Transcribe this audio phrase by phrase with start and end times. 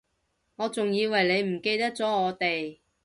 [0.55, 2.79] 我仲以為你唔記得咗我哋